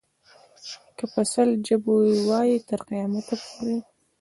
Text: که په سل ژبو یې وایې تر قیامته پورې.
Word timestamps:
که 0.97 1.05
په 1.13 1.21
سل 1.33 1.49
ژبو 1.67 1.93
یې 2.07 2.15
وایې 2.29 2.57
تر 2.69 2.79
قیامته 2.89 3.35
پورې. 3.43 3.75